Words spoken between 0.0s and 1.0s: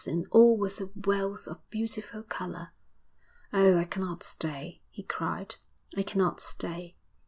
And all was a